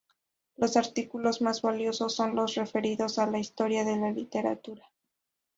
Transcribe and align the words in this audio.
Los 0.57 0.77
artículos 0.77 1.43
más 1.43 1.61
valiosos 1.61 2.15
son 2.15 2.35
los 2.35 2.55
referidos 2.55 3.19
a 3.19 3.27
la 3.27 3.37
historia 3.37 3.85
de 3.85 3.97
la 3.97 4.09
literatura. 4.09 4.91